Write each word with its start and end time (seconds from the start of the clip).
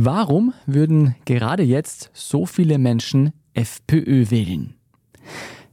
Warum 0.00 0.54
würden 0.64 1.16
gerade 1.24 1.64
jetzt 1.64 2.10
so 2.14 2.46
viele 2.46 2.78
Menschen 2.78 3.32
FPÖ 3.54 4.30
wählen? 4.30 4.74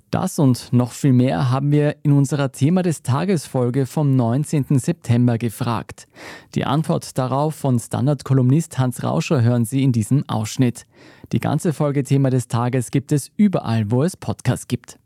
Das 0.10 0.40
und 0.40 0.72
noch 0.72 0.94
viel 0.94 1.14
mehr 1.14 1.52
haben 1.52 1.72
wir 1.72 1.98
in 2.04 2.12
unserer 2.12 2.52
Thema 2.52 2.84
des 2.84 3.04
Tages 3.04 3.46
Folge 3.46 3.86
vom 3.86 4.16
19. 4.16 4.80
September 4.80 5.38
gefragt. 5.38 6.08
Die 6.56 6.66
Antwort 6.66 7.18
darauf 7.18 7.54
von 7.54 7.78
Standard-Kolumnist 7.80 8.80
Hans 8.80 9.04
Rauscher 9.04 9.42
hören 9.42 9.66
Sie 9.66 9.84
in 9.84 9.92
diesem 9.92 10.24
Ausschnitt. 10.30 10.86
Die 11.32 11.40
ganze 11.40 11.74
Folge 11.74 12.04
Thema 12.04 12.30
des 12.30 12.48
Tages 12.48 12.92
gibt 12.92 13.12
es 13.12 13.30
überall, 13.36 13.92
wo 13.92 14.04
es 14.04 14.16
Podcasts 14.16 14.68
gibt. 14.68 14.98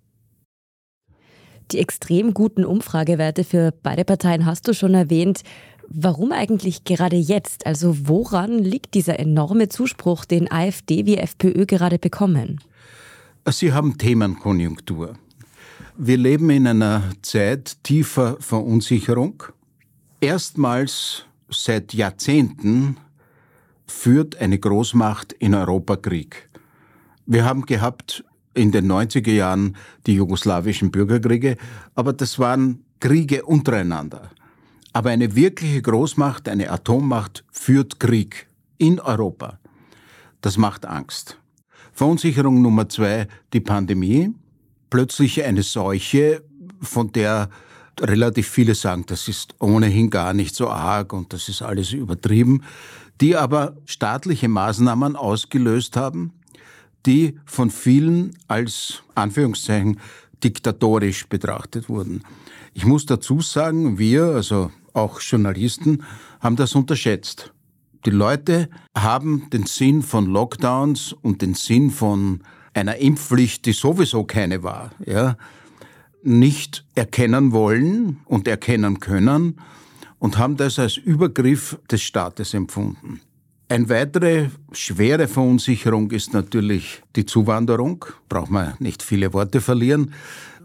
Die 1.71 1.79
extrem 1.79 2.33
guten 2.33 2.63
Umfragewerte 2.63 3.43
für 3.43 3.73
beide 3.83 4.05
Parteien 4.05 4.45
hast 4.45 4.67
du 4.67 4.73
schon 4.73 4.93
erwähnt. 4.93 5.41
Warum 5.91 6.31
eigentlich 6.31 6.83
gerade 6.83 7.15
jetzt? 7.15 7.65
Also 7.65 8.07
woran 8.07 8.59
liegt 8.59 8.93
dieser 8.93 9.19
enorme 9.19 9.69
Zuspruch, 9.69 10.23
den 10.23 10.51
AfD 10.51 11.07
wie 11.07 11.17
FPÖ 11.17 11.65
gerade 11.65 11.97
bekommen? 11.97 12.59
Sie 13.49 13.73
haben 13.73 13.97
Themenkonjunktur. 13.97 15.15
Wir 15.97 16.17
leben 16.17 16.51
in 16.51 16.67
einer 16.67 17.03
Zeit 17.23 17.83
tiefer 17.83 18.37
Verunsicherung. 18.39 19.43
Erstmals 20.21 21.25
seit 21.49 21.95
Jahrzehnten 21.95 22.97
führt 23.87 24.39
eine 24.39 24.59
Großmacht 24.59 25.33
in 25.33 25.55
Europa 25.55 25.95
Krieg. 25.95 26.49
Wir 27.25 27.45
haben 27.45 27.65
gehabt 27.65 28.23
in 28.53 28.71
den 28.71 28.91
90er 28.91 29.31
Jahren 29.31 29.75
die 30.05 30.13
jugoslawischen 30.13 30.91
Bürgerkriege, 30.91 31.57
aber 31.95 32.13
das 32.13 32.37
waren 32.37 32.83
Kriege 32.99 33.43
untereinander. 33.43 34.29
Aber 34.99 35.11
eine 35.11 35.33
wirkliche 35.33 35.81
Großmacht, 35.81 36.49
eine 36.49 36.71
Atommacht 36.71 37.45
führt 37.53 38.01
Krieg 38.01 38.47
in 38.77 38.99
Europa. 38.99 39.57
Das 40.41 40.57
macht 40.57 40.85
Angst. 40.85 41.37
Verunsicherung 41.93 42.61
Nummer 42.61 42.89
zwei, 42.89 43.29
die 43.53 43.61
Pandemie. 43.61 44.33
Plötzlich 44.89 45.41
eine 45.45 45.63
Seuche, 45.63 46.43
von 46.81 47.13
der 47.13 47.49
relativ 48.01 48.49
viele 48.49 48.75
sagen, 48.75 49.05
das 49.07 49.29
ist 49.29 49.55
ohnehin 49.61 50.09
gar 50.09 50.33
nicht 50.33 50.53
so 50.53 50.67
arg 50.67 51.13
und 51.13 51.31
das 51.31 51.47
ist 51.47 51.61
alles 51.61 51.93
übertrieben, 51.93 52.65
die 53.21 53.37
aber 53.37 53.77
staatliche 53.85 54.49
Maßnahmen 54.49 55.15
ausgelöst 55.15 55.95
haben, 55.95 56.33
die 57.05 57.39
von 57.45 57.69
vielen 57.69 58.35
als 58.49 59.01
Anführungszeichen 59.15 60.01
diktatorisch 60.43 61.25
betrachtet 61.29 61.87
wurden. 61.87 62.21
Ich 62.73 62.85
muss 62.85 63.05
dazu 63.05 63.39
sagen, 63.39 63.97
wir, 63.97 64.25
also 64.25 64.71
auch 64.93 65.21
Journalisten, 65.21 66.03
haben 66.39 66.55
das 66.55 66.75
unterschätzt. 66.75 67.53
Die 68.05 68.11
Leute 68.11 68.69
haben 68.95 69.49
den 69.51 69.65
Sinn 69.65 70.01
von 70.01 70.25
Lockdowns 70.25 71.13
und 71.13 71.41
den 71.41 71.53
Sinn 71.53 71.91
von 71.91 72.41
einer 72.73 72.97
Impfpflicht, 72.97 73.65
die 73.65 73.73
sowieso 73.73 74.23
keine 74.23 74.63
war, 74.63 74.91
ja, 75.05 75.35
nicht 76.23 76.85
erkennen 76.95 77.51
wollen 77.51 78.19
und 78.25 78.47
erkennen 78.47 78.99
können 78.99 79.59
und 80.19 80.37
haben 80.37 80.57
das 80.57 80.79
als 80.79 80.97
Übergriff 80.97 81.77
des 81.89 82.01
Staates 82.01 82.53
empfunden. 82.53 83.21
Eine 83.71 83.87
weitere 83.89 84.49
schwere 84.71 85.27
Verunsicherung 85.27 86.09
ist 86.11 86.33
natürlich 86.33 87.03
die 87.15 87.25
Zuwanderung. 87.25 88.03
Braucht 88.27 88.49
man 88.49 88.73
nicht 88.79 89.03
viele 89.03 89.31
Worte 89.33 89.61
verlieren. 89.61 90.13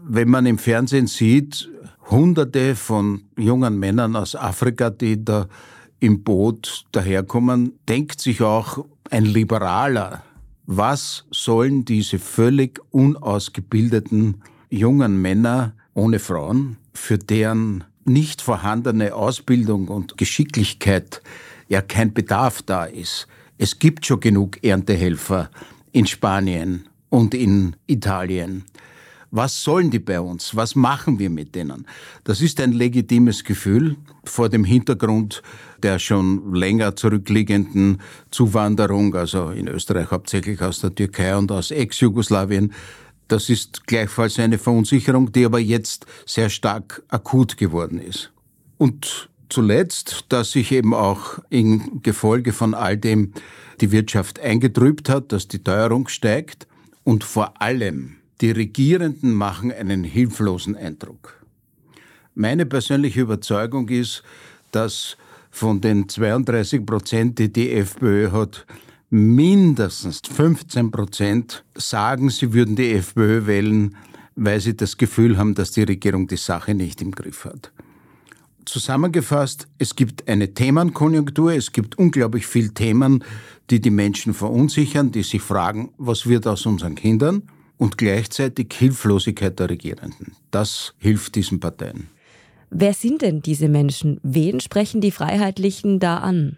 Wenn 0.03 0.29
man 0.29 0.47
im 0.47 0.57
Fernsehen 0.57 1.05
sieht, 1.05 1.69
Hunderte 2.09 2.75
von 2.75 3.23
jungen 3.37 3.79
Männern 3.79 4.15
aus 4.15 4.35
Afrika, 4.35 4.89
die 4.89 5.23
da 5.23 5.47
im 5.99 6.23
Boot 6.23 6.85
daherkommen, 6.91 7.73
denkt 7.89 8.21
sich 8.21 8.41
auch 8.41 8.85
ein 9.09 9.25
Liberaler, 9.25 10.23
was 10.67 11.25
sollen 11.31 11.85
diese 11.85 12.19
völlig 12.19 12.79
unausgebildeten 12.91 14.41
jungen 14.69 15.21
Männer 15.21 15.73
ohne 15.93 16.19
Frauen, 16.19 16.77
für 16.93 17.17
deren 17.17 17.83
nicht 18.03 18.41
vorhandene 18.41 19.15
Ausbildung 19.15 19.87
und 19.87 20.17
Geschicklichkeit 20.17 21.21
ja 21.67 21.81
kein 21.81 22.13
Bedarf 22.13 22.61
da 22.61 22.85
ist. 22.85 23.27
Es 23.57 23.79
gibt 23.79 24.05
schon 24.05 24.19
genug 24.19 24.63
Erntehelfer 24.63 25.49
in 25.91 26.05
Spanien 26.05 26.87
und 27.09 27.33
in 27.33 27.75
Italien. 27.87 28.65
Was 29.31 29.63
sollen 29.63 29.91
die 29.91 29.99
bei 29.99 30.19
uns? 30.19 30.55
Was 30.55 30.75
machen 30.75 31.19
wir 31.19 31.29
mit 31.29 31.55
denen? 31.55 31.87
Das 32.23 32.41
ist 32.41 32.59
ein 32.61 32.71
legitimes 32.71 33.43
Gefühl 33.43 33.97
vor 34.23 34.49
dem 34.49 34.63
Hintergrund 34.63 35.41
der 35.85 35.99
schon 35.99 36.55
länger 36.55 36.95
zurückliegenden 36.95 38.01
Zuwanderung, 38.31 39.13
also 39.13 39.51
in 39.51 39.67
Österreich 39.67 40.09
hauptsächlich 40.09 40.59
aus 40.61 40.81
der 40.81 40.95
Türkei 40.95 41.37
und 41.37 41.51
aus 41.51 41.69
Ex-Jugoslawien. 41.69 42.73
Das 43.27 43.49
ist 43.49 43.85
gleichfalls 43.85 44.39
eine 44.39 44.57
Verunsicherung, 44.57 45.31
die 45.31 45.45
aber 45.45 45.59
jetzt 45.59 46.07
sehr 46.25 46.49
stark 46.49 47.03
akut 47.09 47.57
geworden 47.57 47.99
ist. 47.99 48.31
Und 48.79 49.29
zuletzt, 49.49 50.25
dass 50.29 50.51
sich 50.51 50.71
eben 50.71 50.95
auch 50.95 51.37
im 51.49 52.01
Gefolge 52.01 52.51
von 52.51 52.73
all 52.73 52.97
dem 52.97 53.33
die 53.79 53.91
Wirtschaft 53.91 54.39
eingetrübt 54.39 55.07
hat, 55.07 55.31
dass 55.31 55.47
die 55.47 55.63
Teuerung 55.63 56.07
steigt 56.07 56.67
und 57.03 57.23
vor 57.23 57.61
allem 57.61 58.15
die 58.41 58.51
Regierenden 58.51 59.33
machen 59.33 59.71
einen 59.71 60.03
hilflosen 60.03 60.75
Eindruck. 60.75 61.45
Meine 62.33 62.65
persönliche 62.65 63.21
Überzeugung 63.21 63.87
ist, 63.89 64.23
dass 64.71 65.17
von 65.51 65.79
den 65.79 66.09
32 66.09 66.85
Prozent, 66.85 67.39
die 67.39 67.51
die 67.51 67.71
FPÖ 67.71 68.31
hat, 68.31 68.65
mindestens 69.09 70.19
15 70.29 70.91
Prozent 70.91 71.63
sagen, 71.75 72.29
sie 72.29 72.51
würden 72.51 72.75
die 72.75 72.91
FPÖ 72.91 73.45
wählen, 73.45 73.95
weil 74.35 74.59
sie 74.59 74.75
das 74.75 74.97
Gefühl 74.97 75.37
haben, 75.37 75.55
dass 75.55 75.71
die 75.71 75.83
Regierung 75.83 76.27
die 76.27 76.35
Sache 76.35 76.73
nicht 76.73 77.01
im 77.01 77.11
Griff 77.11 77.45
hat. 77.45 77.71
Zusammengefasst, 78.65 79.67
es 79.77 79.95
gibt 79.95 80.27
eine 80.27 80.53
Themenkonjunktur, 80.53 81.53
es 81.53 81.71
gibt 81.71 81.97
unglaublich 81.97 82.47
viele 82.47 82.73
Themen, 82.73 83.23
die 83.69 83.79
die 83.79 83.91
Menschen 83.91 84.33
verunsichern, 84.33 85.11
die 85.11 85.23
sich 85.23 85.41
fragen, 85.41 85.91
was 85.97 86.27
wird 86.27 86.47
aus 86.47 86.65
unseren 86.65 86.95
Kindern 86.95 87.43
und 87.77 87.97
gleichzeitig 87.97 88.73
Hilflosigkeit 88.73 89.59
der 89.59 89.69
Regierenden. 89.69 90.33
Das 90.51 90.93
hilft 90.97 91.35
diesen 91.35 91.59
Parteien. 91.59 92.09
Wer 92.69 92.93
sind 92.93 93.21
denn 93.21 93.41
diese 93.41 93.69
Menschen? 93.69 94.19
Wen 94.23 94.59
sprechen 94.59 95.01
die 95.01 95.11
Freiheitlichen 95.11 95.99
da 95.99 96.17
an? 96.17 96.57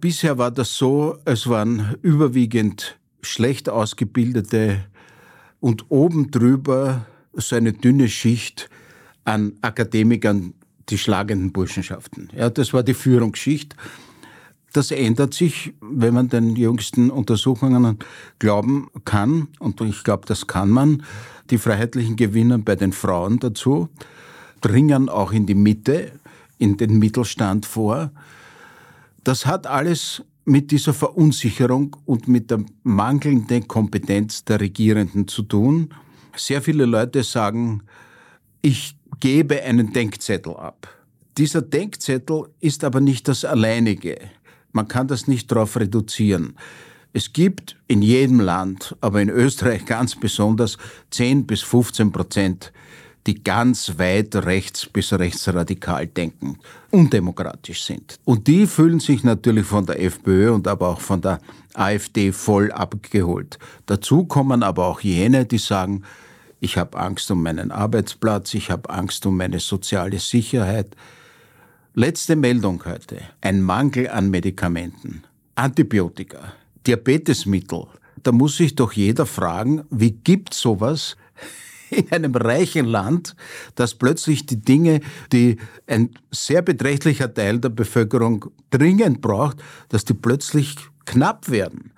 Bisher 0.00 0.36
war 0.36 0.50
das 0.50 0.76
so, 0.76 1.18
es 1.24 1.48
waren 1.48 1.94
überwiegend 2.02 2.98
schlecht 3.22 3.68
ausgebildete 3.68 4.84
und 5.60 5.86
oben 5.88 6.30
drüber 6.30 7.06
so 7.32 7.56
eine 7.56 7.72
dünne 7.72 8.08
Schicht 8.08 8.68
an 9.24 9.54
Akademikern, 9.62 10.52
die 10.90 10.98
schlagenden 10.98 11.52
Burschenschaften. 11.52 12.28
Ja, 12.36 12.50
das 12.50 12.74
war 12.74 12.82
die 12.82 12.94
Führungsschicht. 12.94 13.74
Das 14.74 14.90
ändert 14.90 15.34
sich, 15.34 15.72
wenn 15.80 16.14
man 16.14 16.28
den 16.28 16.56
jüngsten 16.56 17.08
Untersuchungen 17.08 18.00
glauben 18.40 18.88
kann, 19.04 19.46
und 19.60 19.80
ich 19.80 20.02
glaube, 20.02 20.26
das 20.26 20.48
kann 20.48 20.68
man. 20.68 21.04
Die 21.50 21.58
Freiheitlichen 21.58 22.16
gewinnen 22.16 22.64
bei 22.64 22.74
den 22.74 22.92
Frauen 22.92 23.38
dazu, 23.38 23.88
dringen 24.60 25.08
auch 25.08 25.30
in 25.30 25.46
die 25.46 25.54
Mitte, 25.54 26.10
in 26.58 26.76
den 26.76 26.98
Mittelstand 26.98 27.66
vor. 27.66 28.10
Das 29.22 29.46
hat 29.46 29.68
alles 29.68 30.24
mit 30.44 30.72
dieser 30.72 30.92
Verunsicherung 30.92 31.96
und 32.04 32.26
mit 32.26 32.50
der 32.50 32.64
mangelnden 32.82 33.68
Kompetenz 33.68 34.44
der 34.44 34.60
Regierenden 34.60 35.28
zu 35.28 35.42
tun. 35.42 35.94
Sehr 36.34 36.60
viele 36.60 36.84
Leute 36.84 37.22
sagen, 37.22 37.84
ich 38.60 38.96
gebe 39.20 39.62
einen 39.62 39.92
Denkzettel 39.92 40.56
ab. 40.56 40.88
Dieser 41.38 41.62
Denkzettel 41.62 42.48
ist 42.58 42.82
aber 42.82 43.00
nicht 43.00 43.28
das 43.28 43.44
alleinige. 43.44 44.18
Man 44.74 44.88
kann 44.88 45.08
das 45.08 45.26
nicht 45.26 45.50
darauf 45.50 45.76
reduzieren. 45.76 46.56
Es 47.14 47.32
gibt 47.32 47.76
in 47.86 48.02
jedem 48.02 48.40
Land, 48.40 48.96
aber 49.00 49.22
in 49.22 49.30
Österreich 49.30 49.84
ganz 49.86 50.14
besonders, 50.14 50.76
10 51.10 51.46
bis 51.46 51.62
15 51.62 52.12
Prozent 52.12 52.72
die 53.26 53.42
ganz 53.42 53.98
weit 53.98 54.36
rechts 54.36 54.86
bis 54.86 55.12
rechtsradikal 55.12 56.06
denken, 56.06 56.58
undemokratisch 56.90 57.84
sind. 57.84 58.18
Und 58.24 58.46
die 58.46 58.66
fühlen 58.66 59.00
sich 59.00 59.24
natürlich 59.24 59.66
von 59.66 59.86
der 59.86 60.02
FPÖ 60.02 60.52
und 60.52 60.68
aber 60.68 60.88
auch 60.88 61.00
von 61.00 61.22
der 61.22 61.40
AfD 61.72 62.32
voll 62.32 62.70
abgeholt. 62.70 63.58
Dazu 63.86 64.24
kommen 64.26 64.62
aber 64.62 64.86
auch 64.86 65.00
jene, 65.00 65.46
die 65.46 65.58
sagen, 65.58 66.02
ich 66.60 66.76
habe 66.76 66.98
Angst 66.98 67.30
um 67.30 67.42
meinen 67.42 67.70
Arbeitsplatz, 67.70 68.54
ich 68.54 68.70
habe 68.70 68.90
Angst 68.90 69.24
um 69.26 69.36
meine 69.36 69.60
soziale 69.60 70.18
Sicherheit. 70.18 70.94
Letzte 71.96 72.34
Meldung 72.34 72.84
heute. 72.86 73.18
Ein 73.40 73.62
Mangel 73.62 74.08
an 74.08 74.28
Medikamenten, 74.28 75.22
Antibiotika, 75.54 76.52
Diabetesmittel. 76.84 77.86
Da 78.20 78.32
muss 78.32 78.56
sich 78.56 78.74
doch 78.74 78.94
jeder 78.94 79.26
fragen, 79.26 79.84
wie 79.90 80.10
gibt 80.10 80.54
sowas 80.54 81.16
in 81.90 82.10
einem 82.10 82.34
reichen 82.34 82.86
Land, 82.86 83.36
dass 83.76 83.94
plötzlich 83.94 84.44
die 84.44 84.60
Dinge, 84.60 85.02
die 85.32 85.58
ein 85.86 86.10
sehr 86.32 86.62
beträchtlicher 86.62 87.32
Teil 87.32 87.60
der 87.60 87.68
Bevölkerung 87.68 88.46
dringend 88.70 89.20
braucht, 89.20 89.58
dass 89.90 90.04
die 90.04 90.14
plötzlich 90.14 90.74
knapp 91.04 91.48
werden. 91.48 91.92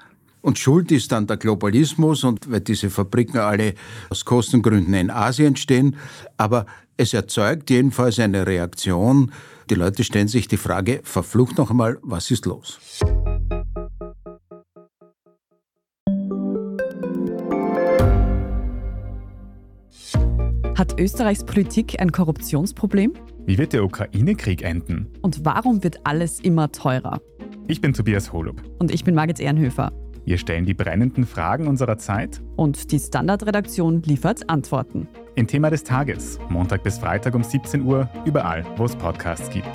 Und 0.46 0.60
Schuld 0.60 0.93
ist 0.93 1.10
dann 1.10 1.26
der 1.26 1.38
Globalismus 1.38 2.22
und 2.22 2.48
weil 2.48 2.60
diese 2.60 2.88
Fabriken 2.88 3.38
alle 3.38 3.75
aus 4.10 4.25
Kostengründen 4.25 4.94
in 4.94 5.10
Asien 5.10 5.56
stehen. 5.56 5.96
Aber 6.37 6.66
es 6.96 7.14
erzeugt 7.14 7.69
jedenfalls 7.69 8.20
eine 8.20 8.46
Reaktion. 8.46 9.32
Die 9.69 9.75
Leute 9.75 10.04
stellen 10.04 10.28
sich 10.28 10.46
die 10.46 10.56
Frage, 10.56 11.00
verflucht 11.02 11.58
noch 11.58 11.70
einmal, 11.70 11.98
was 12.02 12.31
ist 12.31 12.46
los? 12.46 12.78
Hat 20.76 21.00
Österreichs 21.00 21.44
Politik 21.44 22.00
ein 22.00 22.12
Korruptionsproblem? 22.12 23.14
Wie 23.46 23.58
wird 23.58 23.72
der 23.72 23.82
Ukraine-Krieg 23.82 24.62
enden? 24.62 25.08
Und 25.22 25.44
warum 25.44 25.82
wird 25.82 26.06
alles 26.06 26.38
immer 26.38 26.70
teurer? 26.70 27.20
Ich 27.66 27.81
bin 27.81 27.93
Tobias 27.93 28.32
Holub. 28.32 28.62
Und 28.78 28.93
ich 28.93 29.02
bin 29.02 29.16
Margit 29.16 29.40
Ehrenhöfer. 29.40 29.90
Wir 30.26 30.38
stellen 30.38 30.67
die 30.67 30.75
brennenden 30.75 31.25
Fragen 31.25 31.69
unserer 31.69 31.99
Zeit. 31.99 32.43
Und 32.56 32.90
die 32.90 32.99
Standardredaktion 32.99 34.02
liefert 34.02 34.50
Antworten. 34.50 35.06
Im 35.37 35.46
Thema 35.46 35.70
des 35.70 35.84
Tages, 35.84 36.40
Montag 36.49 36.82
bis 36.82 36.99
Freitag 36.99 37.37
um 37.37 37.44
17 37.44 37.82
Uhr, 37.82 38.08
überall, 38.25 38.64
wo 38.76 38.87
es 38.87 38.96
Podcasts 38.96 39.49
gibt. 39.50 39.70